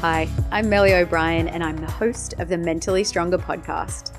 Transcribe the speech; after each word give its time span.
Hi, 0.00 0.28
I'm 0.50 0.66
Melli 0.66 0.92
O'Brien, 0.92 1.48
and 1.48 1.64
I'm 1.64 1.78
the 1.78 1.90
host 1.90 2.34
of 2.34 2.50
the 2.50 2.58
Mentally 2.58 3.02
Stronger 3.02 3.38
podcast. 3.38 4.12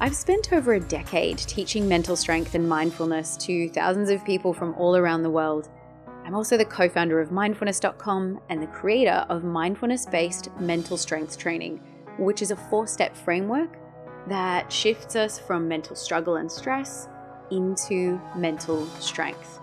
I've 0.00 0.16
spent 0.16 0.52
over 0.52 0.74
a 0.74 0.80
decade 0.80 1.38
teaching 1.38 1.88
mental 1.88 2.16
strength 2.16 2.56
and 2.56 2.68
mindfulness 2.68 3.36
to 3.38 3.68
thousands 3.68 4.10
of 4.10 4.24
people 4.24 4.52
from 4.52 4.74
all 4.74 4.96
around 4.96 5.22
the 5.22 5.30
world. 5.30 5.68
I'm 6.24 6.34
also 6.34 6.56
the 6.56 6.64
co 6.64 6.88
founder 6.88 7.20
of 7.20 7.30
mindfulness.com 7.30 8.40
and 8.48 8.60
the 8.60 8.66
creator 8.66 9.24
of 9.28 9.44
mindfulness 9.44 10.04
based 10.04 10.48
mental 10.58 10.96
strength 10.96 11.38
training, 11.38 11.80
which 12.18 12.42
is 12.42 12.50
a 12.50 12.56
four 12.56 12.88
step 12.88 13.16
framework 13.16 13.78
that 14.26 14.70
shifts 14.70 15.14
us 15.14 15.38
from 15.38 15.68
mental 15.68 15.94
struggle 15.94 16.36
and 16.36 16.50
stress 16.50 17.06
into 17.52 18.20
mental 18.34 18.84
strength. 18.98 19.53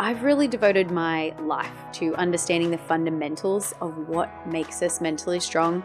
I've 0.00 0.22
really 0.22 0.48
devoted 0.48 0.90
my 0.90 1.34
life 1.40 1.76
to 1.92 2.14
understanding 2.14 2.70
the 2.70 2.78
fundamentals 2.78 3.74
of 3.82 4.08
what 4.08 4.30
makes 4.46 4.80
us 4.80 4.98
mentally 4.98 5.40
strong. 5.40 5.82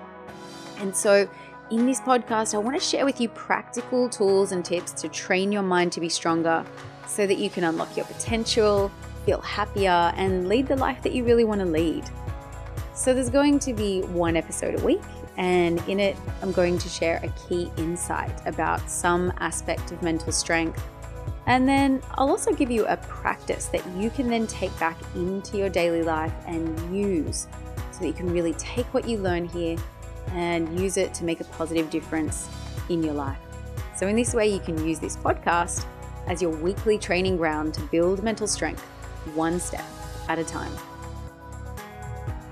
And 0.77 0.95
so, 0.95 1.29
in 1.69 1.85
this 1.85 1.99
podcast, 1.99 2.55
I 2.55 2.59
want 2.59 2.77
to 2.77 2.81
share 2.81 3.03
with 3.03 3.19
you 3.19 3.27
practical 3.27 4.07
tools 4.07 4.53
and 4.53 4.63
tips 4.63 4.93
to 4.93 5.09
train 5.09 5.51
your 5.51 5.63
mind 5.63 5.91
to 5.91 5.99
be 5.99 6.07
stronger 6.07 6.65
so 7.05 7.27
that 7.27 7.39
you 7.39 7.49
can 7.49 7.65
unlock 7.65 7.97
your 7.97 8.05
potential, 8.05 8.89
feel 9.25 9.41
happier, 9.41 10.13
and 10.15 10.47
lead 10.47 10.67
the 10.67 10.77
life 10.77 11.03
that 11.03 11.11
you 11.11 11.25
really 11.25 11.43
want 11.43 11.59
to 11.59 11.67
lead. 11.67 12.05
So, 12.93 13.13
there's 13.13 13.29
going 13.29 13.59
to 13.59 13.73
be 13.73 13.99
one 14.03 14.37
episode 14.37 14.79
a 14.79 14.85
week, 14.85 15.03
and 15.35 15.85
in 15.89 15.99
it, 15.99 16.15
I'm 16.41 16.53
going 16.53 16.77
to 16.77 16.87
share 16.87 17.19
a 17.21 17.49
key 17.49 17.69
insight 17.75 18.31
about 18.47 18.89
some 18.89 19.33
aspect 19.39 19.91
of 19.91 20.01
mental 20.01 20.31
strength 20.31 20.81
and 21.47 21.67
then 21.67 22.01
I'll 22.15 22.29
also 22.29 22.53
give 22.53 22.71
you 22.71 22.85
a 22.87 22.97
practice 22.97 23.65
that 23.67 23.85
you 23.95 24.09
can 24.09 24.29
then 24.29 24.47
take 24.47 24.77
back 24.79 24.97
into 25.15 25.57
your 25.57 25.69
daily 25.69 26.03
life 26.03 26.33
and 26.47 26.95
use 26.95 27.47
so 27.91 27.99
that 27.99 28.07
you 28.07 28.13
can 28.13 28.31
really 28.31 28.53
take 28.53 28.91
what 28.93 29.07
you 29.07 29.17
learn 29.17 29.45
here 29.45 29.77
and 30.31 30.79
use 30.79 30.97
it 30.97 31.13
to 31.15 31.23
make 31.23 31.41
a 31.41 31.45
positive 31.45 31.89
difference 31.89 32.49
in 32.89 33.03
your 33.03 33.13
life. 33.13 33.37
So, 33.95 34.07
in 34.07 34.15
this 34.15 34.33
way, 34.33 34.47
you 34.47 34.59
can 34.59 34.85
use 34.85 34.99
this 34.99 35.15
podcast 35.15 35.85
as 36.27 36.41
your 36.41 36.51
weekly 36.51 36.97
training 36.97 37.37
ground 37.37 37.73
to 37.75 37.81
build 37.83 38.23
mental 38.23 38.47
strength 38.47 38.81
one 39.35 39.59
step 39.59 39.85
at 40.27 40.39
a 40.39 40.43
time. 40.43 40.71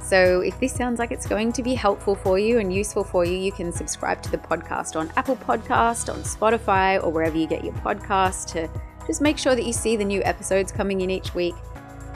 So, 0.04 0.42
if 0.42 0.60
this 0.60 0.74
sounds 0.74 1.00
like 1.00 1.12
it's 1.12 1.26
going 1.26 1.54
to 1.54 1.64
be 1.64 1.74
helpful 1.74 2.14
for 2.14 2.38
you 2.38 2.60
and 2.60 2.74
useful 2.74 3.06
for 3.06 3.24
you, 3.24 3.38
you 3.38 3.54
can 3.54 3.72
subscribe 3.72 4.22
to 4.24 4.30
the 4.30 4.38
podcast 4.38 4.98
on 4.98 5.10
Apple 5.16 5.38
Podcast, 5.38 6.14
on 6.14 6.22
Spotify, 6.24 7.02
or 7.02 7.10
wherever 7.10 7.38
you 7.38 7.48
get 7.48 7.64
your 7.64 7.74
podcasts 7.76 8.46
to 8.52 8.70
just 9.08 9.22
make 9.22 9.38
sure 9.38 9.56
that 9.56 9.66
you 9.66 9.72
see 9.72 9.96
the 9.96 10.04
new 10.04 10.22
episodes 10.24 10.74
coming 10.74 11.02
in 11.02 11.10
each 11.10 11.34
week. 11.34 11.56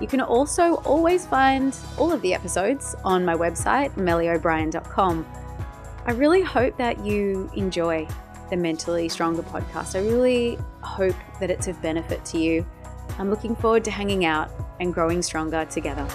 You 0.02 0.08
can 0.08 0.19
also 0.19 0.75
always 0.83 1.25
find 1.25 1.75
all 1.97 2.11
of 2.11 2.21
the 2.21 2.33
episodes 2.33 2.93
on 3.05 3.23
my 3.23 3.35
website, 3.35 3.91
melliobrien.com. 3.93 5.25
I 6.05 6.11
really 6.11 6.41
hope 6.41 6.77
that 6.77 7.03
you 7.05 7.49
enjoy 7.55 8.08
the 8.49 8.58
Mentally 8.58 9.09
Stronger 9.09 9.43
podcast. 9.43 9.95
I 9.95 10.05
really 10.05 10.58
hope 10.81 11.15
that 11.39 11.49
it's 11.49 11.67
of 11.67 11.81
benefit 11.81 12.23
to 12.25 12.38
you. 12.38 12.65
I'm 13.17 13.30
looking 13.30 13.55
forward 13.55 13.83
to 13.85 13.91
hanging 13.91 14.25
out 14.25 14.52
and 14.80 14.93
growing 14.93 15.21
stronger 15.21 15.65
together. 15.65 16.08